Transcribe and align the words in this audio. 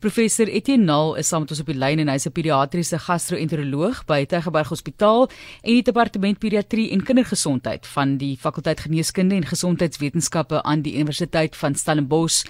Professor 0.00 0.48
Etienne 0.48 0.86
Nal 0.88 1.10
is 1.20 1.28
saam 1.28 1.42
met 1.44 1.50
ons 1.52 1.58
op 1.60 1.68
die 1.68 1.76
lyn 1.76 2.00
en 2.00 2.08
hy's 2.08 2.24
'n 2.24 2.32
pediatriese 2.32 2.96
gastro-enteroloog 3.04 4.06
by 4.08 4.24
Tygerberg 4.24 4.70
Hospitaal 4.72 5.28
en 5.28 5.74
die 5.74 5.82
departement 5.84 6.38
pediatrie 6.40 6.88
en 6.90 7.04
kindergesondheid 7.04 7.84
van 7.86 8.16
die 8.16 8.38
fakulteit 8.40 8.80
geneeskunde 8.80 9.36
en 9.36 9.44
gesondheidswetenskappe 9.44 10.62
aan 10.62 10.80
die 10.80 10.94
Universiteit 10.96 11.54
van 11.56 11.74
Stellenbosch. 11.74 12.46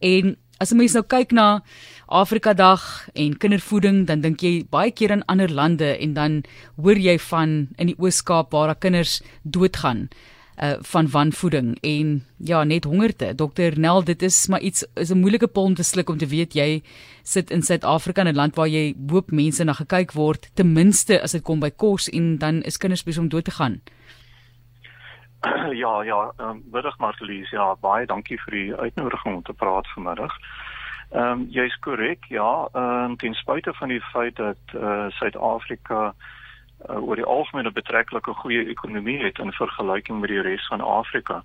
En 0.00 0.38
as 0.58 0.70
jy 0.70 0.76
mens 0.76 0.94
nou 0.94 1.04
kyk 1.04 1.32
na 1.32 1.62
Afrika 2.08 2.54
Dag 2.54 3.08
en 3.12 3.36
kindervoeding, 3.36 4.06
dan 4.06 4.22
dink 4.22 4.40
jy 4.40 4.64
baie 4.70 4.90
keer 4.90 5.12
aan 5.12 5.26
ander 5.28 5.52
lande 5.52 5.98
en 5.98 6.14
dan 6.14 6.42
hoor 6.76 6.96
jy 6.96 7.18
van 7.18 7.68
in 7.76 7.86
die 7.86 7.98
Oos-Kaap 7.98 8.50
waar 8.52 8.66
daar 8.66 8.80
kinders 8.80 9.20
doodgaan 9.42 10.08
uh 10.62 10.76
van 10.80 11.10
wanvoeding 11.10 11.78
en 11.80 12.24
ja 12.38 12.64
net 12.64 12.84
hongerte. 12.84 13.34
Dokter 13.34 13.78
Nel, 13.78 14.04
dit 14.04 14.22
is 14.22 14.48
maar 14.48 14.60
iets 14.60 14.86
is 14.94 15.10
'n 15.10 15.18
moeilike 15.18 15.46
pil 15.46 15.62
om 15.62 15.74
te 15.74 15.82
sluk 15.82 16.08
om 16.08 16.18
te 16.18 16.26
weet 16.26 16.54
jy 16.54 16.82
sit 17.22 17.50
in 17.50 17.62
Suid-Afrika 17.62 18.20
in 18.20 18.28
'n 18.28 18.34
land 18.34 18.56
waar 18.56 18.68
jy 18.68 18.94
hoop 19.10 19.30
mense 19.30 19.64
na 19.64 19.72
gekyk 19.72 20.12
word 20.12 20.50
ten 20.54 20.72
minste 20.72 21.22
as 21.22 21.32
dit 21.32 21.42
kom 21.42 21.60
by 21.60 21.70
kos 21.70 22.08
en 22.08 22.38
dan 22.38 22.62
is 22.62 22.76
kinders 22.76 23.02
besig 23.02 23.22
om 23.22 23.28
dood 23.28 23.44
te 23.44 23.50
gaan. 23.50 23.80
Ja 25.84 26.02
ja, 26.02 26.32
ehm 26.36 26.48
um, 26.48 26.62
middag 26.72 26.98
Marlies, 26.98 27.50
ja, 27.50 27.74
baie 27.80 28.06
dankie 28.06 28.38
vir 28.44 28.52
die 28.52 28.74
uitnodiging 28.74 29.34
om 29.36 29.42
te 29.42 29.52
praat 29.52 29.88
vanmiddag. 29.94 30.32
Ehm 31.10 31.30
um, 31.30 31.46
jy's 31.50 31.76
korrek, 31.80 32.24
ja, 32.28 32.68
ehm 32.72 33.10
um, 33.10 33.16
ten 33.16 33.34
spyte 33.34 33.74
van 33.74 33.88
die 33.88 34.00
feit 34.00 34.36
dat 34.36 34.58
eh 34.74 34.80
uh, 34.80 35.10
Suid-Afrika 35.10 36.14
uh, 36.88 37.02
oor 37.06 37.16
die 37.16 37.24
algemeen 37.24 37.66
'n 37.66 37.72
betreklike 37.72 38.32
goeie 38.32 38.68
ekonomie 38.68 39.22
het 39.24 39.38
in 39.38 39.52
vergelyking 39.52 40.20
met 40.20 40.28
die 40.28 40.40
res 40.40 40.66
van 40.66 40.80
Afrika. 40.80 41.42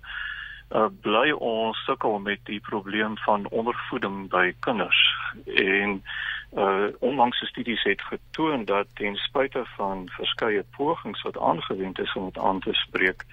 Uh, 0.70 0.86
bly 1.00 1.30
ons 1.30 1.84
sukkel 1.84 2.18
met 2.18 2.38
die 2.44 2.60
probleem 2.60 3.18
van 3.18 3.46
ondervoeding 3.50 4.28
by 4.28 4.52
kinders 4.60 5.00
en 5.44 6.02
uh 6.56 6.86
onlangse 6.98 7.46
studies 7.46 7.82
het 7.82 8.02
getoon 8.02 8.64
dat 8.64 8.86
ten 8.94 9.16
spyte 9.16 9.62
van 9.76 10.08
verskeie 10.08 10.64
pogings 10.76 11.22
wat 11.22 11.38
aangewend 11.38 11.98
is 11.98 12.12
om 12.12 12.24
dit 12.24 12.38
aan 12.38 12.60
te 12.60 12.72
spreek 12.72 13.24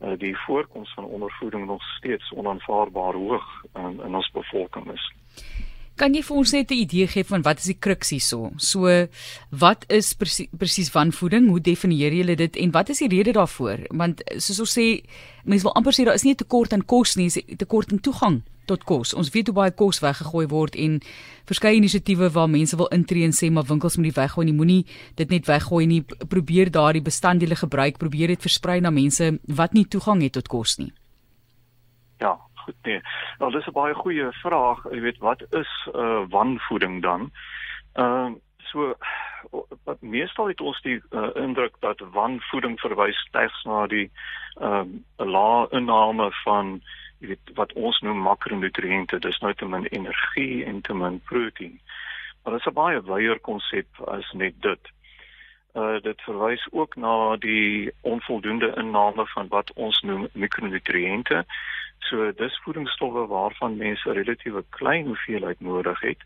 uh 0.00 0.18
die 0.18 0.36
voorkoms 0.38 0.94
van 0.94 1.04
ondervoeding 1.04 1.66
nog 1.66 1.82
steeds 1.82 2.32
onaanvaarbaar 2.32 3.14
hoog 3.14 3.64
in, 3.74 4.00
in 4.04 4.14
ons 4.14 4.30
bevolking 4.30 4.92
is. 4.92 5.12
Kan 5.98 6.14
jy 6.14 6.20
vir 6.22 6.36
ons 6.38 6.52
net 6.54 6.70
'n 6.70 6.78
idee 6.78 7.06
gee 7.06 7.24
van 7.24 7.42
wat 7.42 7.58
is 7.58 7.64
die 7.64 7.78
kruks 7.78 8.10
hierso? 8.10 8.52
So 8.56 9.08
wat 9.50 9.84
is 9.88 10.14
presies 10.14 10.46
presies 10.56 10.92
wanvoeding? 10.94 11.48
Hoe 11.48 11.60
definieer 11.60 12.12
jy 12.12 12.34
dit 12.36 12.56
en 12.56 12.70
wat 12.70 12.88
is 12.88 12.98
die 12.98 13.08
rede 13.08 13.32
daarvoor? 13.32 13.78
Want 13.90 14.22
soos 14.36 14.60
ons 14.60 14.78
sê, 14.78 15.02
mense 15.44 15.64
wil 15.64 15.74
amper 15.74 15.92
sê 15.92 16.04
daar 16.04 16.14
is 16.14 16.22
nie 16.22 16.32
'n 16.32 16.36
tekort 16.36 16.72
aan 16.72 16.86
kos 16.86 17.16
nie, 17.16 17.24
dis 17.24 17.38
'n 17.38 17.56
tekort 17.56 17.92
aan 17.92 18.00
toegang 18.00 18.42
tot 18.66 18.84
kos. 18.84 19.14
Ons 19.14 19.30
weet 19.30 19.46
hoe 19.46 19.54
baie 19.54 19.70
kos 19.70 20.00
weggegooi 20.00 20.46
word 20.46 20.76
en 20.76 21.00
verskeie 21.48 21.76
inisiatiewe 21.76 22.30
waar 22.30 22.48
mense 22.48 22.76
wil 22.76 22.90
intree 22.94 23.24
en 23.24 23.32
sê 23.32 23.50
maar 23.50 23.64
winkels 23.64 23.96
moet 23.96 24.14
die 24.14 24.20
weggooi 24.20 24.44
nie, 24.44 24.54
moenie 24.54 24.86
dit 25.16 25.30
net 25.30 25.46
weggooi 25.46 25.86
nie. 25.86 26.02
Probeer 26.28 26.70
daardie 26.70 27.02
bestanddele 27.02 27.56
gebruik, 27.56 27.98
probeer 27.98 28.28
dit 28.28 28.40
versprei 28.40 28.80
na 28.80 28.90
mense 28.90 29.38
wat 29.46 29.72
nie 29.72 29.84
toegang 29.84 30.22
het 30.22 30.32
tot 30.32 30.48
kos 30.48 30.78
nie. 30.78 30.92
Ja, 32.20 32.34
goed 32.68 32.90
nee. 32.90 33.00
Nou 33.38 33.50
dis 33.52 33.66
'n 33.66 33.76
baie 33.80 33.94
goeie 33.94 34.28
vraag. 34.42 34.84
Jy 34.92 35.00
weet 35.00 35.18
wat 35.18 35.42
is 35.50 35.72
uh 35.94 36.22
wanvoeding 36.28 37.02
dan? 37.02 37.30
Ehm 37.92 38.04
uh, 38.04 38.32
so 38.70 38.94
wat 39.84 40.00
meestal 40.00 40.48
het 40.48 40.60
ons 40.60 40.80
die 40.82 41.00
uh, 41.10 41.28
indruk 41.34 41.76
dat 41.80 42.02
wanvoeding 42.12 42.80
verwys 42.80 43.20
slegs 43.30 43.64
na 43.64 43.86
die 43.86 44.10
ehm 44.60 45.00
uh, 45.18 45.26
lae 45.26 45.68
inname 45.70 46.30
van 46.44 46.80
jy 47.18 47.32
weet 47.32 47.54
wat 47.54 47.72
ons 47.72 48.00
noem 48.00 48.20
makronutriënte. 48.22 49.18
Dis 49.18 49.38
nou 49.38 49.54
te 49.54 49.66
min 49.66 49.86
energie 49.86 50.64
en 50.64 50.80
te 50.80 50.94
min 50.94 51.20
proteïen. 51.30 51.80
Maar 52.42 52.52
dit 52.52 52.66
is 52.66 52.70
'n 52.72 52.80
baie 52.82 53.00
wyeer 53.02 53.40
konsep 53.40 53.88
as 54.06 54.32
net 54.32 54.54
dit. 54.62 54.92
Uh 55.74 56.00
dit 56.00 56.20
verwys 56.20 56.66
ook 56.70 56.96
na 56.96 57.36
die 57.36 57.92
onvoldoende 58.00 58.74
inname 58.76 59.26
van 59.26 59.48
wat 59.48 59.72
ons 59.72 60.00
noem 60.00 60.28
mikronutriënte. 60.32 61.44
So 61.98 62.32
dis 62.32 62.60
voedingsstowwe 62.62 63.26
waarvan 63.26 63.76
mense 63.76 64.08
'n 64.08 64.12
relatiewe 64.12 64.64
klein 64.68 65.06
hoeveelheid 65.06 65.60
nodig 65.60 66.00
het, 66.00 66.22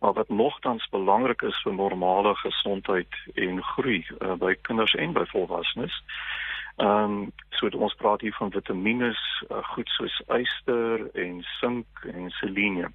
maar 0.00 0.12
wat 0.12 0.28
nogtans 0.28 0.88
belangrik 0.88 1.42
is 1.42 1.62
vir 1.62 1.74
normale 1.74 2.34
gesondheid 2.34 3.14
en 3.34 3.62
groei 3.62 4.06
uh, 4.18 4.34
by 4.34 4.54
kinders 4.62 4.94
en 4.94 5.12
by 5.12 5.24
volwassenes. 5.24 6.02
Ehm 6.76 6.88
um, 6.88 7.32
so 7.50 7.68
ons 7.68 7.94
praat 7.94 8.20
hier 8.20 8.34
van 8.34 8.50
vitamiene, 8.50 9.16
uh, 9.50 9.64
goed 9.64 9.88
soos 9.88 10.22
yster 10.28 11.10
en 11.14 11.42
sink 11.42 11.86
en 12.12 12.30
selenium. 12.30 12.94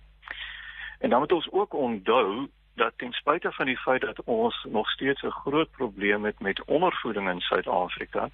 En 1.00 1.10
dan 1.10 1.20
moet 1.20 1.32
ons 1.32 1.52
ook 1.52 1.74
onthou 1.74 2.48
dat 2.76 2.94
ten 2.98 3.12
spyte 3.12 3.52
van 3.52 3.66
die 3.66 3.78
feit 3.78 4.02
dat 4.02 4.24
ons 4.24 4.66
nog 4.70 4.90
steeds 4.90 5.22
'n 5.22 5.40
groot 5.44 5.72
probleem 5.72 6.26
het 6.26 6.40
met 6.40 6.64
ondervoeding 6.66 7.30
in 7.30 7.40
Suid-Afrika, 7.40 8.30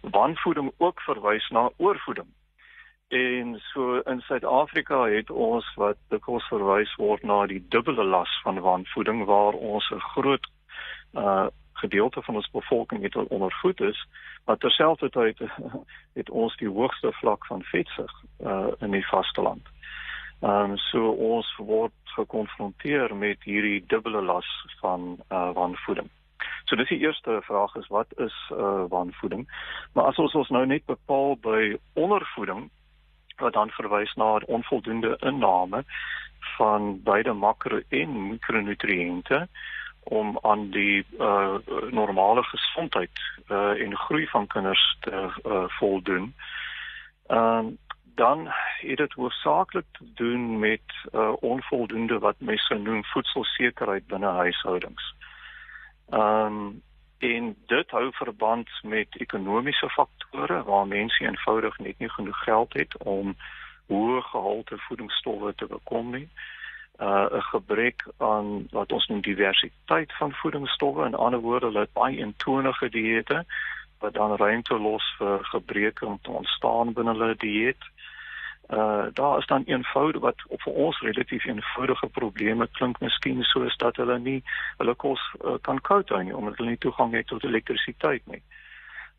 wanvoeding 0.00 0.72
ook 0.76 1.00
verwys 1.00 1.48
na 1.48 1.70
oorvoeding. 1.76 2.26
En 3.08 3.60
so 3.72 4.00
in 4.00 4.20
Suid-Afrika 4.20 5.04
het 5.04 5.30
ons 5.30 5.74
wat 5.74 5.96
dikwels 6.08 6.46
verwys 6.48 6.94
word 6.96 7.22
na 7.22 7.44
die 7.46 7.60
dubbele 7.68 8.04
las 8.04 8.40
van 8.42 8.60
wanvoeding 8.60 9.24
waar 9.24 9.52
ons 9.52 9.90
'n 9.90 10.00
groot 10.00 10.46
uh 11.12 11.46
gedeelte 11.74 12.22
van 12.22 12.34
ons 12.34 12.50
bevolking 12.50 13.02
het 13.02 13.16
ondervoed 13.16 13.80
is, 13.80 14.08
maar 14.44 14.56
terselfdertyd 14.56 15.38
het 16.18 16.30
ons 16.30 16.56
die 16.56 16.68
hoogste 16.68 17.12
vlak 17.12 17.46
van 17.46 17.62
vetsug 17.62 18.12
uh 18.40 18.68
in 18.78 18.90
die 18.90 19.06
vasteland. 19.06 19.68
Ehm 20.40 20.70
um, 20.70 20.76
so 20.76 21.10
ons 21.10 21.56
word 21.56 21.92
gekonfronteer 22.04 23.16
met 23.16 23.42
hierdie 23.42 23.84
dubbele 23.86 24.22
las 24.22 24.46
van 24.80 25.18
uh 25.30 25.50
wanvoeding. 25.52 26.08
So 26.64 26.76
dis 26.76 26.88
die 26.88 26.98
eerste 26.98 27.40
vraag 27.42 27.74
is 27.74 27.86
wat 27.86 28.06
is 28.16 28.50
uh 28.52 28.84
wanvoeding? 28.88 29.48
Maar 29.92 30.04
as 30.04 30.16
ons 30.16 30.34
ons 30.34 30.48
nou 30.48 30.66
net 30.66 30.84
bepaal 30.84 31.36
by 31.36 31.76
ondervoeding 31.92 32.70
wat 33.36 33.52
dan 33.52 33.70
verwys 33.70 34.14
na 34.14 34.40
onvoldoende 34.46 35.16
inname 35.20 35.84
van 36.56 37.02
beide 37.02 37.32
makro 37.32 37.80
en 37.88 38.28
mikronutriënte 38.28 39.48
om 40.04 40.38
aan 40.42 40.70
die 40.70 41.06
uh, 41.18 41.54
normale 41.90 42.42
gesondheid 42.42 43.20
uh, 43.48 43.80
en 43.80 43.96
groei 43.96 44.26
van 44.26 44.46
kinders 44.46 44.96
te 45.00 45.40
uh, 45.46 45.64
voldoen. 45.66 46.34
Ehm 47.26 47.66
uh, 47.66 47.72
dan 48.14 48.46
het 48.80 48.96
dit 48.96 49.12
hoofsaaklik 49.12 49.84
te 49.92 50.04
doen 50.14 50.58
met 50.58 50.80
uh, 51.12 51.32
onvoldoende 51.40 52.18
wat 52.18 52.34
mense 52.38 52.74
noem 52.74 53.04
voedselsekerheid 53.04 54.06
binne 54.06 54.26
huishoudings. 54.26 55.14
Ehm 56.08 56.46
um, 56.46 56.82
en 57.18 57.56
dit 57.66 57.90
hou 57.90 58.12
verband 58.12 58.68
met 58.82 59.16
ekonomiese 59.16 59.88
faktore 59.90 60.62
waar 60.62 60.86
mense 60.86 61.24
eenvoudig 61.24 61.78
net 61.78 61.98
nie 61.98 62.10
genoeg 62.10 62.38
geld 62.44 62.72
het 62.72 62.96
om 63.02 63.36
hoë 63.86 64.20
gehalte 64.30 64.78
voedingsstowwe 64.88 65.54
te 65.54 65.66
bekom 65.66 66.10
nie. 66.10 66.28
Uh 66.98 67.26
'n 67.30 67.42
gebrek 67.42 68.06
aan 68.18 68.68
wat 68.70 68.92
ons 68.92 69.06
noem 69.06 69.20
diversiteit 69.20 70.12
van 70.16 70.32
voedingsstowwe 70.32 71.04
en 71.04 71.14
ander 71.14 71.40
woorde 71.40 71.66
hulle 71.66 71.88
baie 71.92 72.18
eentonige 72.18 72.88
dieete 72.88 73.44
wat 73.98 74.14
dan 74.14 74.36
ruimte 74.36 74.78
los 74.78 75.14
vir 75.18 75.44
gebreke 75.44 76.06
om 76.06 76.18
te 76.22 76.30
ontstaan 76.30 76.92
binne 76.92 77.10
hulle 77.10 77.36
dieet. 77.36 77.82
Uh 78.74 79.06
daar 79.12 79.38
is 79.38 79.46
dan 79.46 79.62
eenvoudig 79.66 80.20
wat 80.20 80.44
op 80.48 80.62
vir 80.62 80.72
ons 80.72 81.00
relatief 81.00 81.44
eenvoudige 81.44 82.06
probleme 82.06 82.68
klink 82.72 83.00
miskien 83.00 83.42
soos 83.42 83.76
dat 83.76 83.96
hulle 83.96 84.18
nie 84.18 84.42
hulle 84.76 84.94
kos 84.94 85.22
uh, 85.44 85.54
kan 85.60 85.80
koud 85.80 86.08
hou 86.08 86.22
nie 86.22 86.36
omdat 86.36 86.56
hulle 86.56 86.74
nie 86.74 86.82
toegang 86.86 87.14
het 87.14 87.26
tot 87.26 87.44
elektrisiteit 87.44 88.26
nie. 88.26 88.42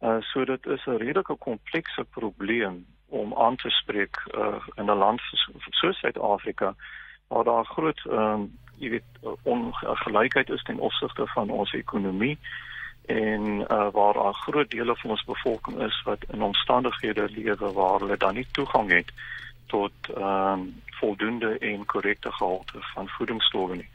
Uh 0.02 0.18
so 0.32 0.46
dit 0.46 0.66
is 0.66 0.86
'n 0.86 0.98
redelike 0.98 1.36
komplekse 1.36 2.04
probleem 2.04 2.86
om 3.10 3.34
aan 3.34 3.56
te 3.56 3.70
spreek 3.70 4.18
uh 4.34 4.60
in 4.76 4.92
'n 4.92 4.98
land 4.98 5.22
soos 5.70 6.00
Suid-Afrika 6.00 6.76
waar 7.28 7.44
daar 7.44 7.66
groot 7.66 8.02
ehm 8.06 8.20
um, 8.20 8.52
jy 8.78 8.90
weet 8.90 9.38
ongelykheid 9.44 10.50
is 10.50 10.64
ten 10.64 10.80
opsigte 10.80 11.28
van 11.28 11.50
ons 11.50 11.74
ekonomie 11.74 12.38
en 13.06 13.42
uh, 13.60 13.88
waar 13.92 14.14
daar 14.14 14.34
groot 14.34 14.70
dele 14.70 14.96
van 14.96 15.10
ons 15.10 15.24
bevolking 15.24 15.82
is 15.82 16.02
wat 16.04 16.26
in 16.32 16.42
omstandighede 16.42 17.30
lewe 17.30 17.72
waar 17.74 18.00
hulle 18.00 18.18
dan 18.18 18.34
nie 18.34 18.48
toegang 18.52 18.92
het 18.92 19.12
tot 19.68 19.94
ehm 20.16 20.60
um, 20.60 20.84
voldoende 20.96 21.58
en 21.58 21.86
korrekte 21.86 22.32
gehalte 22.32 22.78
van 22.80 23.08
voedingsstowwe 23.08 23.76
nie. 23.76 23.90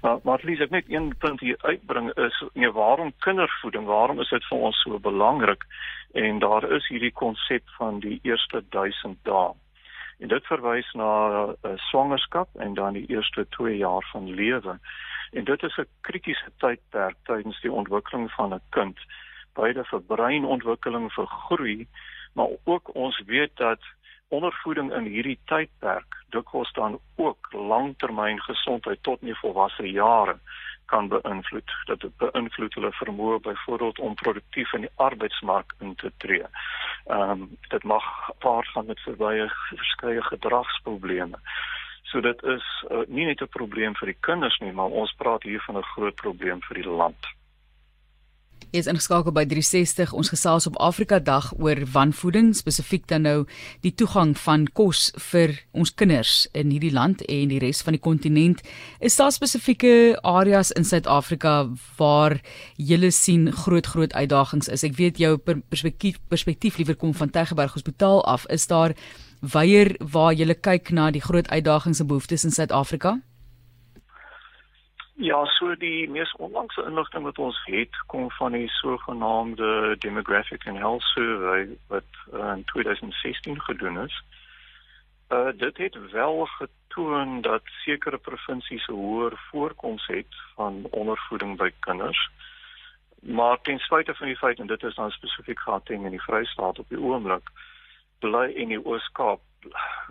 Maar 0.00 0.18
maar 0.22 0.40
lees 0.42 0.60
ek 0.64 0.70
net 0.70 0.84
een 0.88 1.14
punt 1.18 1.40
hier 1.40 1.58
uitbring 1.60 2.12
is 2.16 2.42
nee 2.52 2.70
waarom 2.72 3.12
kindervoeding? 3.18 3.84
Waarom 3.86 4.20
is 4.20 4.28
dit 4.28 4.44
vir 4.48 4.58
ons 4.58 4.82
so 4.82 4.98
belangrik? 4.98 5.66
En 6.12 6.38
daar 6.38 6.70
is 6.72 6.88
hierdie 6.88 7.12
konsep 7.12 7.62
van 7.76 8.00
die 8.00 8.18
eerste 8.22 8.64
1000 8.68 9.18
dae. 9.22 9.52
En 10.18 10.28
dit 10.28 10.46
verwys 10.46 10.92
na 10.92 11.10
'n 11.44 11.56
uh, 11.62 11.76
swangerskap 11.90 12.48
en 12.56 12.74
dan 12.74 12.92
die 12.92 13.06
eerste 13.06 13.46
2 13.48 13.76
jaar 13.76 14.08
van 14.12 14.34
lewe. 14.34 14.78
En 15.32 15.44
dit 15.44 15.62
is 15.62 15.76
'n 15.76 15.88
kritiese 16.00 16.52
tydperk 16.56 17.16
tydens 17.22 17.60
die 17.60 17.72
ontwikkeling 17.72 18.30
van 18.30 18.54
'n 18.54 18.62
kind, 18.70 18.98
beide 19.54 19.84
vir 19.84 20.00
breinontwikkeling, 20.00 21.12
vir 21.12 21.26
groei, 21.26 21.88
maar 22.32 22.48
ook 22.64 22.94
ons 22.94 23.22
weet 23.26 23.56
dat 23.56 23.80
ondervoeding 24.28 24.92
in 24.92 25.04
hierdie 25.04 25.38
tydperk 25.44 26.16
dikwels 26.28 26.72
dan 26.72 27.00
ook 27.16 27.52
langtermyn 27.52 28.40
gesondheid 28.40 29.02
tot 29.02 29.22
nie 29.22 29.34
volwasse 29.34 29.90
jare 29.90 30.36
kan 30.88 31.08
beïnvloed. 31.08 31.72
Dit 31.86 32.04
beïnvloed 32.16 32.74
hulle 32.74 32.92
vermoë 33.00 33.40
byvoorbeeld 33.44 33.98
om 33.98 34.14
produktief 34.14 34.72
in 34.72 34.86
die 34.86 34.94
arbeidsmark 34.96 35.74
in 35.84 35.94
te 35.94 36.12
tree. 36.24 36.46
Ehm 37.06 37.30
um, 37.30 37.58
dit 37.68 37.84
mag 37.84 38.04
paart 38.38 38.68
gaan 38.68 38.86
met 38.86 39.00
verbye 39.00 39.48
verskeie 39.74 40.22
gedragsprobleme. 40.22 41.40
So 42.08 42.20
dit 42.20 42.42
is 42.42 42.64
uh, 42.90 43.04
nie 43.08 43.26
net 43.26 43.42
'n 43.42 43.48
probleem 43.52 43.94
vir 44.00 44.06
die 44.12 44.20
kinders 44.20 44.58
nie, 44.60 44.72
maar 44.72 44.90
ons 44.90 45.12
praat 45.20 45.42
hier 45.42 45.60
van 45.66 45.76
'n 45.76 45.90
groot 45.94 46.14
probleem 46.14 46.60
vir 46.68 46.82
die 46.82 46.88
land. 46.88 47.22
Jy 48.68 48.82
is 48.82 48.88
ingeskakel 48.90 49.32
by 49.32 49.46
360. 49.48 50.10
Ons 50.12 50.28
gesels 50.28 50.66
op 50.68 50.74
Afrika 50.76 51.16
Dag 51.24 51.54
oor 51.56 51.78
wanvoeding, 51.88 52.50
spesifiek 52.56 53.06
dan 53.08 53.22
nou 53.24 53.46
die 53.80 53.94
toegang 53.96 54.34
van 54.36 54.66
kos 54.76 55.06
vir 55.30 55.54
ons 55.72 55.94
kinders 55.94 56.48
in 56.52 56.68
hierdie 56.74 56.92
land 56.92 57.24
en 57.32 57.48
die 57.48 57.60
res 57.62 57.80
van 57.80 57.96
die 57.96 58.02
kontinent. 58.04 58.60
Is 59.00 59.16
daar 59.16 59.32
spesifieke 59.32 60.18
areas 60.20 60.70
in 60.76 60.84
Suid-Afrika 60.84 61.70
waar 61.96 62.36
jy 62.76 63.10
sien 63.10 63.48
groot 63.52 63.86
groot 63.86 64.12
uitdagings 64.12 64.68
is? 64.68 64.84
Ek 64.84 65.00
weet 65.00 65.16
jou 65.16 65.38
perspektief 65.38 66.20
perspektief 66.28 66.76
liewer 66.76 66.96
kom 66.96 67.14
van 67.14 67.32
Tygerberg 67.32 67.72
Hospitaal 67.72 68.20
af. 68.28 68.44
Is 68.52 68.66
daar 68.66 68.92
weier 69.40 69.96
waar 70.12 70.32
jy 70.32 70.54
kyk 70.54 70.90
na 70.90 71.10
die 71.10 71.22
groot 71.22 71.48
uitdagings 71.50 72.00
en 72.00 72.06
behoeftes 72.06 72.44
in 72.44 72.50
Suid-Afrika? 72.50 73.18
Ja, 75.20 75.44
so 75.58 75.74
die 75.74 76.08
mees 76.10 76.32
onlangse 76.38 76.84
inligting 76.86 77.24
wat 77.26 77.38
ons 77.42 77.58
het 77.66 77.96
kom 78.06 78.28
van 78.30 78.52
die 78.54 78.68
sogenaamde 78.68 79.96
Demographic 79.98 80.66
and 80.66 80.78
Health 80.78 81.02
Survey 81.02 81.68
wat 81.88 82.06
uh, 82.34 82.52
in 82.54 82.62
2016 82.64 83.60
gedoen 83.60 83.98
is. 84.04 84.22
Uh 85.28 85.50
dit 85.56 85.76
het 85.76 85.96
wel 86.12 86.46
getoon 86.46 87.40
dat 87.40 87.62
sekere 87.84 88.18
provinsies 88.18 88.86
'n 88.86 88.92
hoër 88.92 89.34
voorkoms 89.50 90.06
het 90.06 90.34
van 90.54 90.86
ondervoeding 90.90 91.56
by 91.56 91.70
kinders. 91.80 92.30
Maar 93.20 93.60
ten 93.60 93.78
spyte 93.78 94.14
van 94.14 94.26
die 94.26 94.36
feit 94.36 94.58
en 94.58 94.66
dit 94.66 94.82
is 94.82 94.94
dan 94.94 95.10
spesifiek 95.10 95.60
Gauteng 95.60 96.04
en 96.04 96.10
die 96.10 96.22
Vrystaat 96.22 96.78
op 96.78 96.88
die 96.88 97.00
oomblik 97.00 97.50
bly 98.20 98.48
in 98.54 98.68
die 98.68 98.82
Oos-Kaap 98.84 99.40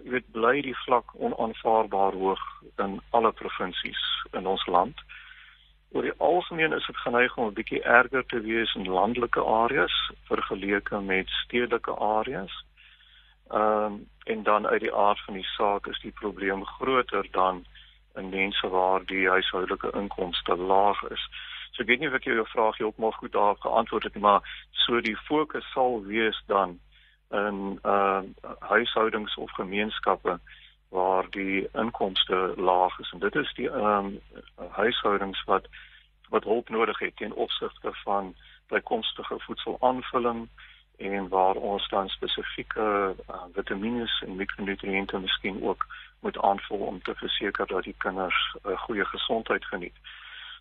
jy 0.04 0.12
weet 0.13 0.31
bly 0.36 0.62
die 0.62 0.75
vlak 0.83 1.13
onaanvaarbaar 1.15 2.18
hoog 2.21 2.44
in 2.83 3.00
alle 3.18 3.31
provinsies 3.31 4.04
in 4.39 4.48
ons 4.54 4.65
land. 4.68 5.00
Oor 5.95 6.04
die 6.04 6.18
algemeen 6.30 6.75
is 6.75 6.86
dit 6.86 6.98
geneig 7.04 7.38
om 7.38 7.48
'n 7.48 7.57
bietjie 7.59 7.83
erger 7.83 8.25
te 8.25 8.39
wees 8.42 8.74
in 8.75 8.89
landelike 9.00 9.42
areas 9.42 9.95
vergeleke 10.30 11.00
met 11.00 11.30
stedelike 11.44 11.95
areas. 11.95 12.54
Ehm 13.50 13.86
um, 13.86 14.07
en 14.27 14.44
dan 14.44 14.68
uit 14.68 14.81
die 14.81 14.94
aard 14.94 15.19
van 15.25 15.33
die 15.33 15.50
saak 15.56 15.88
is 15.88 16.00
die 16.00 16.12
probleem 16.12 16.65
groter 16.65 17.27
dan 17.31 17.65
in 18.15 18.30
mense 18.30 18.68
waar 18.68 19.06
die 19.06 19.30
huishoudelike 19.30 19.92
inkomste 19.92 20.56
laag 20.56 21.03
is. 21.03 21.24
So 21.71 21.83
ek 21.83 21.88
weet 21.88 22.00
nie 22.00 22.07
of 22.07 22.13
ek 22.13 22.24
jou 22.24 22.48
vraag 22.48 22.77
heeltemal 22.77 23.12
goed 23.12 23.31
daarop 23.31 23.60
geantwoord 23.60 24.03
het 24.03 24.13
nie, 24.13 24.24
maar 24.24 24.42
so 24.71 25.01
die 25.01 25.15
fokus 25.15 25.71
sal 25.71 26.03
wees 26.03 26.44
dan 26.48 26.80
in 27.31 27.79
uh 27.83 28.21
huishoudings 28.59 29.35
of 29.35 29.51
gemeenskappe 29.51 30.39
waar 30.89 31.29
die 31.29 31.69
inkomste 31.74 32.53
laag 32.56 33.00
is 33.00 33.12
en 33.12 33.19
dit 33.19 33.35
is 33.35 33.53
die 33.53 33.69
um, 33.69 34.19
huishoudings 34.71 35.44
wat 35.44 35.68
wat 36.29 36.44
hulp 36.44 36.69
nodig 36.69 37.00
het 37.00 37.15
ten 37.15 37.33
opsigte 37.33 37.91
van 38.03 38.35
bykomstige 38.68 39.39
voedselaanvulling 39.39 40.47
en 40.97 41.27
waar 41.27 41.56
ons 41.56 41.89
dan 41.89 42.09
spesifieke 42.09 43.15
uh, 43.29 43.44
vitamiene 43.53 44.07
en 44.25 44.35
mikronutriënte 44.35 45.19
miskien 45.19 45.63
ook 45.63 45.85
moet 46.19 46.39
aanvul 46.41 46.77
om 46.77 47.01
te 47.01 47.15
verseker 47.15 47.68
dat 47.68 47.83
die 47.83 47.95
kinders 47.97 48.56
'n 48.63 48.69
uh, 48.69 48.79
goeie 48.79 49.06
gesondheid 49.06 49.65
geniet. 49.65 49.95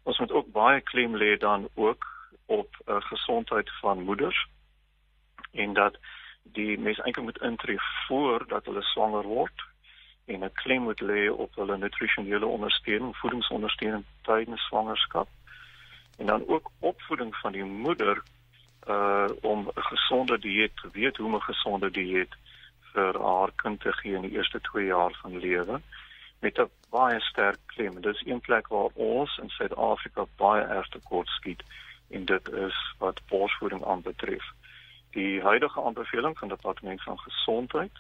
Ons 0.03 0.19
moet 0.19 0.33
ook 0.33 0.53
baie 0.53 0.81
klem 0.81 1.17
lê 1.17 1.37
dan 1.39 1.69
ook 1.75 2.07
op 2.47 2.77
uh, 2.87 2.97
gesondheid 3.01 3.71
van 3.81 4.03
moeders 4.03 4.47
en 5.53 5.73
dat 5.73 5.99
die 6.53 6.79
mens 6.79 6.99
eintlik 6.99 7.25
moet 7.25 7.43
intree 7.43 7.79
voordat 8.07 8.65
hulle 8.65 8.83
swanger 8.83 9.23
word 9.23 9.65
en 10.27 10.45
'n 10.45 10.53
klem 10.53 10.83
moet 10.83 11.01
lê 11.01 11.31
op 11.31 11.55
hulle 11.55 11.77
nutrisionele 11.79 12.47
ondersteuning, 12.47 13.17
voedingsondersteuning 13.17 14.05
tydens 14.23 14.63
swangerskap. 14.67 15.29
En 16.19 16.27
dan 16.27 16.49
ook 16.49 16.71
opvoeding 16.79 17.37
van 17.37 17.53
die 17.53 17.65
moeder 17.65 18.23
uh 18.89 19.29
om 19.41 19.71
'n 19.75 19.83
gesonde 19.83 20.39
dieet, 20.39 20.81
weet 20.93 21.17
hoe 21.17 21.27
om 21.27 21.35
'n 21.35 21.51
gesonde 21.51 21.91
dieet 21.91 22.35
vir 22.93 23.23
haar 23.23 23.51
kind 23.55 23.81
te 23.81 23.93
gee 23.93 24.15
in 24.15 24.23
die 24.23 24.37
eerste 24.37 24.61
2 24.61 24.87
jaar 24.87 25.19
van 25.23 25.39
lewe 25.39 25.81
met 26.41 26.59
'n 26.59 26.71
baie 26.91 27.21
sterk 27.21 27.59
klem. 27.67 28.01
Dit 28.01 28.15
is 28.15 28.27
een 28.27 28.41
plek 28.41 28.69
waar 28.69 28.91
ons 28.95 29.39
in 29.43 29.49
Suid-Afrika 29.49 30.25
baie 30.37 30.63
erg 30.63 30.89
tekort 30.89 31.29
skiet 31.29 31.63
en 32.11 32.25
dit 32.25 32.49
is 32.49 32.95
wat 32.99 33.21
borsvoeding 33.29 33.85
aanbetref. 33.85 34.45
Die 35.11 35.43
huidige 35.43 35.83
aanbeveling 35.83 36.39
van 36.39 36.49
die 36.49 36.57
departement 36.57 37.03
van 37.03 37.19
gesondheid 37.19 37.93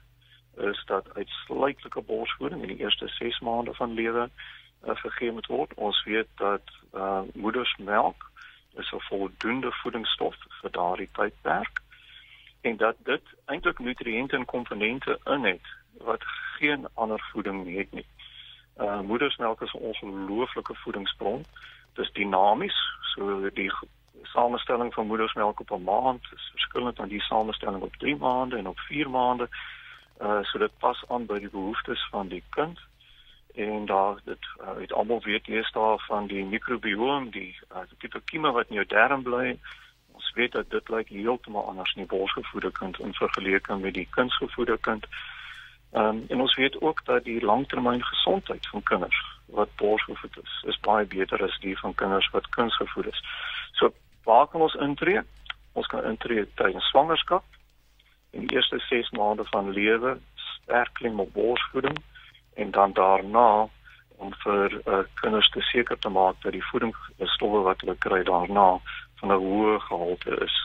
is 0.56 0.82
dat 0.86 1.14
uitsluitlike 1.14 2.00
borsvoeding 2.00 2.62
in 2.62 2.68
die 2.68 2.78
eerste 2.78 3.08
6 3.08 3.40
maande 3.40 3.74
van 3.74 3.92
lewe 3.92 4.30
uh, 4.84 4.96
gegee 4.96 5.32
moet 5.32 5.46
word. 5.46 5.74
Ons 5.74 6.04
weet 6.04 6.28
dat 6.34 6.62
uh, 6.94 7.20
moedersmelk 7.34 8.30
is 8.74 8.92
'n 8.92 9.00
voldoende 9.00 9.72
voedingsstof 9.72 10.36
vir 10.60 10.70
daardie 10.70 11.08
tydperk 11.12 11.80
en 12.60 12.76
dat 12.76 12.96
dit 13.04 13.22
eintlik 13.44 13.78
nutriënte 13.78 14.36
en 14.36 14.44
komponente 14.44 15.20
in 15.24 15.44
het 15.44 15.66
wat 15.98 16.22
geen 16.58 16.86
ander 16.94 17.28
voeding 17.32 17.76
het 17.76 17.92
nie. 17.92 18.06
Uh 18.80 19.00
moedersmelk 19.00 19.62
is 19.62 19.72
'n 19.72 19.86
ongelooflike 19.90 20.74
voedingsbron. 20.74 21.44
Dit 21.94 22.04
is 22.04 22.12
dinamies, 22.12 22.78
so 23.00 23.50
die 23.50 23.72
samestelling 24.22 24.94
van 24.94 25.06
moedersmelk 25.06 25.60
op 25.60 25.70
'n 25.70 25.82
maand 25.82 26.22
is 26.34 26.48
verskillend 26.50 26.98
aan 26.98 27.08
die 27.08 27.22
samestelling 27.22 27.82
op 27.82 27.96
3 27.96 28.16
maande 28.16 28.56
en 28.56 28.66
op 28.66 28.78
4 28.78 29.10
maande. 29.10 29.48
Uh 30.22 30.42
so 30.42 30.58
dit 30.58 30.78
pas 30.78 31.04
aan 31.08 31.26
by 31.26 31.38
die 31.38 31.50
behoeftes 31.50 32.08
van 32.10 32.28
die 32.28 32.42
kind. 32.50 32.78
En 33.54 33.86
daar 33.86 34.16
dit 34.24 34.46
uh, 34.60 34.80
het 34.80 34.92
almal 34.92 35.20
weet 35.22 35.48
eers 35.48 35.72
daar 35.72 35.98
van 36.06 36.26
die 36.26 36.44
mikrobiom, 36.44 37.30
die 37.30 37.58
uh, 37.72 37.78
die 37.88 37.98
tipe 37.98 38.20
kieme 38.24 38.50
wat 38.50 38.68
in 38.68 38.74
jou 38.74 38.86
darm 38.86 39.22
bly. 39.22 39.58
Ons 40.12 40.32
weet 40.34 40.52
dat 40.52 40.70
dit 40.70 40.88
lyk 40.88 41.08
heeltemal 41.08 41.66
anders 41.68 41.94
in 41.94 42.06
die 42.06 42.18
borsgevoede 42.18 42.72
kind 42.72 42.98
in 42.98 43.14
vergelyking 43.14 43.80
met 43.80 43.94
die 43.94 44.08
kindsgevoede 44.10 44.78
kind. 44.78 45.06
Um, 45.92 46.24
en 46.28 46.40
ons 46.40 46.54
weet 46.54 46.80
ook 46.80 47.04
dat 47.04 47.24
die 47.24 47.44
langtermyn 47.44 48.04
gesondheid 48.04 48.68
van 48.68 48.82
kinders 48.82 49.24
wat 49.46 49.74
borsgevoed 49.76 50.38
is, 50.42 50.62
is 50.66 50.80
baie 50.80 51.06
beter 51.06 51.42
as 51.42 51.58
die 51.60 51.78
van 51.78 51.94
kinders 51.94 52.28
wat 52.30 52.48
kindsgevoed 52.48 53.06
is. 53.06 53.22
Waar 54.26 54.48
kan 54.50 54.60
ons 54.60 54.74
intree? 54.82 55.22
Ons 55.78 55.86
kan 55.86 56.04
intree 56.04 56.46
tydens 56.58 56.88
swangerskap 56.90 57.44
in 58.34 58.46
die 58.46 58.56
eerste 58.56 58.78
6 58.88 59.10
maande 59.14 59.44
van 59.52 59.70
lewe, 59.70 60.16
sterk 60.34 60.90
klem 60.98 61.20
op 61.22 61.32
borsvoeding 61.32 61.98
en 62.54 62.70
dan 62.70 62.92
daarna 62.92 63.68
om 64.16 64.32
vir 64.42 64.74
uh, 64.80 65.02
kinders 65.20 65.48
te 65.54 65.62
seker 65.70 65.98
te 65.98 66.10
maak 66.10 66.40
dat 66.42 66.56
die 66.56 66.64
voedingsstowwe 66.72 67.62
wat 67.68 67.84
hulle 67.84 67.96
kry 68.06 68.22
daarna 68.24 68.68
van 69.20 69.32
'n 69.32 69.42
hoë 69.44 69.78
gehalte 69.88 70.40
is 70.48 70.56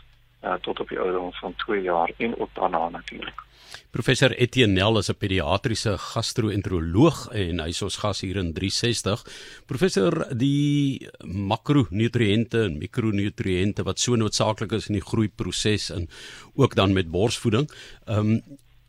uh, 0.44 0.54
tot 0.62 0.80
op 0.80 0.90
die 0.90 1.00
ouderdom 1.00 1.34
van 1.34 1.56
2 1.66 1.82
jaar 1.82 2.12
en 2.18 2.40
ook 2.40 2.50
daarna 2.54 2.90
natuurlik. 2.90 3.50
Professor 3.92 4.32
Etienne 4.32 4.74
Nel 4.74 4.98
is 4.98 5.10
'n 5.10 5.18
pediatriese 5.18 5.98
gastro-enteroloog 5.98 7.28
en 7.32 7.60
hy 7.60 7.68
is 7.68 7.82
ons 7.82 7.98
gas 7.98 8.22
hier 8.22 8.36
in 8.36 8.54
360. 8.54 9.24
Professor, 9.66 10.36
die 10.36 11.10
makronutriënte 11.24 12.64
en 12.64 12.78
mikronutriënte 12.78 13.84
wat 13.84 14.00
so 14.00 14.16
noodsaaklik 14.16 14.72
is 14.72 14.88
in 14.88 14.94
die 14.94 15.10
groeiproses 15.12 15.90
en 15.92 16.08
ook 16.56 16.76
dan 16.76 16.94
met 16.94 17.12
borsvoeding, 17.12 17.70
ehm 18.06 18.18
um, 18.18 18.42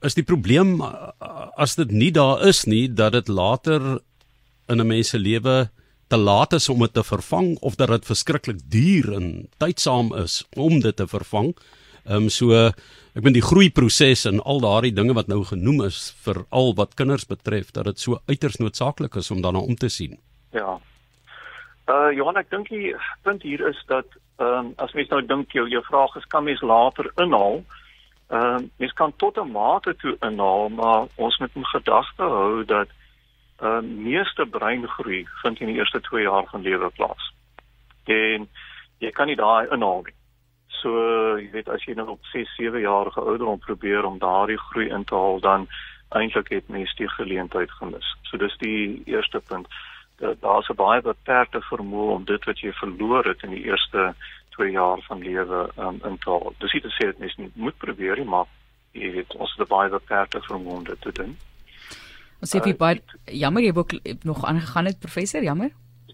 is 0.03 0.15
die 0.15 0.27
probleem 0.27 0.81
as 1.55 1.77
dit 1.79 1.91
nie 1.91 2.11
daar 2.11 2.47
is 2.47 2.65
nie 2.65 2.89
dat 2.89 3.13
dit 3.13 3.29
later 3.29 4.01
in 4.69 4.81
'n 4.81 4.87
mens 4.87 5.09
se 5.09 5.19
lewe 5.19 5.71
te 6.13 6.21
laat 6.21 6.53
is 6.53 6.69
om 6.69 6.83
dit 6.85 6.93
te 6.93 7.05
vervang 7.05 7.55
of 7.65 7.79
dat 7.81 7.89
dit 7.89 8.09
verskriklik 8.11 8.59
duur 8.73 9.15
en 9.17 9.29
tydsaam 9.63 10.13
is 10.21 10.43
om 10.61 10.81
dit 10.85 10.97
te 10.97 11.07
vervang. 11.09 11.55
Ehm 12.05 12.27
um, 12.27 12.29
so 12.29 12.53
ek 12.53 13.21
bedoel 13.21 13.39
die 13.39 13.49
groeiproses 13.49 14.25
en 14.29 14.41
al 14.49 14.61
daardie 14.65 14.93
dinge 14.93 15.15
wat 15.17 15.29
nou 15.33 15.43
genoem 15.49 15.85
is 15.87 16.01
vir 16.25 16.43
al 16.51 16.73
wat 16.77 16.97
kinders 17.01 17.25
betref 17.29 17.73
dat 17.73 17.89
dit 17.89 18.01
so 18.01 18.21
uiters 18.29 18.59
noodsaaklik 18.61 19.17
is 19.21 19.31
om 19.31 19.41
daarna 19.45 19.61
om 19.61 19.77
te 19.77 19.89
sien. 19.89 20.19
Ja. 20.53 20.79
Uh 21.89 22.11
Johan 22.17 22.41
ek 22.41 22.51
dink 22.51 22.69
die 22.69 22.93
punt 23.25 23.43
hier 23.43 23.65
is 23.69 23.81
dat 23.89 24.09
ehm 24.37 24.73
um, 24.73 24.73
as 24.77 24.93
mens 24.93 25.09
nou 25.09 25.23
dink 25.35 25.57
jou 25.57 25.69
jou 25.69 25.85
vraag 25.89 26.17
is 26.21 26.29
kan 26.29 26.45
mens 26.45 26.61
later 26.61 27.09
inhaal? 27.25 27.63
Ehm 28.29 28.57
um, 28.61 28.71
mens 28.77 28.93
kan 29.01 29.17
tot 29.17 29.39
'n 29.41 29.53
mate 29.53 29.97
toe 29.97 30.17
inhaal, 30.21 30.69
maar 30.69 31.09
ons 31.15 31.39
moet 31.39 31.57
in 31.57 31.67
gedagte 31.77 32.23
hou 32.23 32.65
dat 32.65 32.89
uh, 33.63 33.81
meeste 33.81 34.47
breingroei 34.47 35.27
vind 35.43 35.61
in 35.61 35.67
die 35.67 35.79
eerste 35.79 36.01
2 36.01 36.23
jaar 36.23 36.47
van 36.51 36.63
lewe 36.63 36.91
plaas. 36.91 37.33
En 38.05 38.49
jy 38.99 39.11
kan 39.11 39.27
nie 39.27 39.39
daai 39.39 39.71
inhaal 39.71 40.03
nie. 40.07 40.17
So 40.83 40.91
jy 41.39 41.49
weet 41.53 41.71
as 41.71 41.85
jy 41.87 41.95
nou 41.95 42.09
op 42.17 42.27
6, 42.33 42.57
7 42.59 42.83
jarige 42.83 43.21
ouderdom 43.21 43.59
probeer 43.63 44.05
om 44.05 44.19
daardie 44.19 44.59
groei 44.59 44.89
in 44.91 45.05
te 45.05 45.15
haal 45.15 45.41
dan 45.41 45.69
eintlik 46.19 46.51
het 46.53 46.69
mens 46.69 46.95
die 46.99 47.09
geleentheid 47.09 47.71
gemis. 47.79 48.09
So 48.29 48.37
dis 48.37 48.57
die 48.61 49.03
eerste 49.07 49.41
punt. 49.41 49.69
Daar's 50.19 50.69
'n 50.71 50.77
baie 50.77 51.01
beperkte 51.03 51.61
vermoë 51.61 52.15
om 52.17 52.25
dit 52.25 52.45
wat 52.45 52.61
jy 52.61 52.73
verloor 52.73 53.25
het 53.25 53.43
in 53.43 53.51
die 53.51 53.65
eerste 53.65 54.15
2 54.51 54.71
jaar 54.71 55.01
van 55.09 55.23
lewe 55.23 55.71
um, 55.79 56.01
in 56.05 56.19
te 56.19 56.31
haal. 56.31 56.55
Dis 56.59 56.73
nie 56.73 56.83
te 56.83 56.95
sê 56.99 57.07
dit 57.07 57.19
mens 57.19 57.37
nie 57.37 57.51
moet 57.55 57.79
probeer 57.79 58.17
nie, 58.17 58.29
maar 58.29 58.47
jy 58.93 59.11
weet 59.13 59.35
ons 59.35 59.55
het 59.57 59.69
baie 59.69 59.91
beperkte 59.91 60.41
vermoë 60.41 60.77
om 60.77 60.85
dit 60.85 61.01
te 61.01 61.13
doen. 61.13 61.37
Ons 62.43 62.51
sê 62.51 62.61
jy 62.65 62.75
baie 62.77 63.01
jammer 63.31 63.63
jy 63.63 63.73
het 64.03 64.25
nog 64.25 64.45
aangegaan 64.45 64.91
het 64.91 64.99
professor, 64.99 65.43
jammer. 65.43 65.71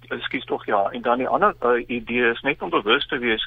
Ekskuus 0.08 0.44
tog 0.44 0.66
ja, 0.66 0.88
en 0.92 1.02
dan 1.02 1.18
die 1.18 1.28
ander 1.28 1.54
uh, 1.64 1.80
idee 1.88 2.30
is 2.30 2.40
net 2.44 2.62
om 2.62 2.70
bewus 2.70 3.06
te 3.08 3.18
wees 3.18 3.44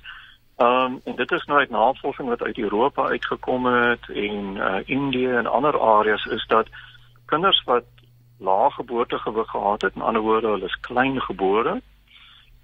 Ehm 0.61 0.83
um, 0.83 1.01
en 1.03 1.15
dit 1.15 1.31
is 1.31 1.45
nou 1.45 1.59
uit 1.59 1.69
navorsing 1.69 2.27
wat 2.27 2.41
uit 2.41 2.57
Europa 2.57 3.03
uitgekom 3.03 3.65
het 3.65 4.09
en 4.09 4.55
uh 4.55 4.79
Indië 4.85 5.31
en 5.31 5.45
ander 5.45 5.79
areas 5.79 6.25
is 6.25 6.45
dat 6.47 6.67
kinders 7.25 7.63
wat 7.63 7.83
lae 8.37 8.71
geboortegewig 8.71 9.49
gehad 9.49 9.81
het, 9.81 9.95
in 9.95 10.01
ander 10.01 10.21
woorde, 10.21 10.47
hulle 10.47 10.65
is 10.65 10.79
klein 10.79 11.21
gebore 11.21 11.81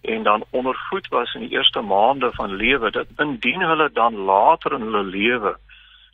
en 0.01 0.24
dan 0.24 0.43
ondervoed 0.50 1.07
was 1.07 1.33
in 1.33 1.41
die 1.41 1.50
eerste 1.50 1.81
maande 1.81 2.29
van 2.31 2.55
lewe 2.55 2.91
dat 2.91 3.07
indien 3.17 3.62
hulle 3.62 3.89
dan 3.93 4.15
later 4.15 4.74
in 4.74 4.81
hulle 4.81 5.03
lewe 5.03 5.57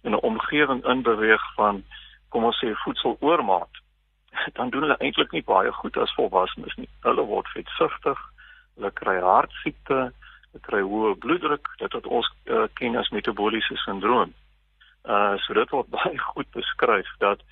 in 0.01 0.11
'n 0.11 0.25
omgewing 0.31 0.85
inbeweeg 0.85 1.53
van 1.55 1.83
kom 2.29 2.43
ons 2.43 2.63
sê 2.63 2.71
voedseloormaat 2.73 3.82
dan 4.57 4.69
doen 4.69 4.85
hulle 4.87 4.99
eintlik 4.99 5.31
nie 5.31 5.43
baie 5.43 5.71
goed 5.71 5.97
as 5.97 6.13
volwassenes 6.17 6.75
nie. 6.75 6.89
Hulle 7.07 7.25
word 7.29 7.49
vetsugtig, 7.55 8.19
hulle 8.75 8.91
kry 8.99 9.17
hartsiekte, 9.21 10.11
kry 10.61 10.81
hoë 10.85 11.15
bloeddruk, 11.23 11.67
dit 11.81 11.97
wat 11.97 12.07
ons 12.07 12.29
uh, 12.45 12.67
ken 12.79 12.97
as 12.99 13.09
metabooliese 13.15 13.77
sindroom. 13.85 14.33
Uh 15.03 15.35
so 15.43 15.57
dit 15.57 15.69
word 15.75 15.89
baie 15.97 16.17
goed 16.33 16.49
beskryf 16.55 17.09
dat 17.19 17.43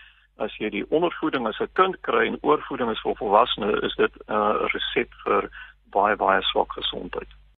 as 0.42 0.54
jy 0.58 0.70
die 0.74 0.86
ondervoeding 0.90 1.48
as 1.48 1.60
'n 1.62 1.70
kind 1.74 1.98
kry 2.08 2.26
en 2.28 2.40
oorvoeding 2.42 2.90
as 2.90 3.02
vir 3.04 3.18
volwassenes, 3.20 3.84
is 3.84 3.96
dit 3.96 4.14
'n 4.28 4.34
uh, 4.34 4.70
resept 4.74 5.16
vir 5.26 5.50
baie 5.92 6.16
baie 6.16 6.42
swak 6.42 6.72
gesondheid. 6.74 7.30